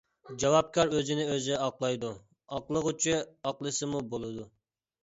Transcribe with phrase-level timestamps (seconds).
[0.43, 2.11] جاۋابكار ئۆزىنى ئۆزى ئاقلايدۇ،
[2.57, 4.51] ئاقلىغۇچى ئاقلىسىمۇ بولىدۇ.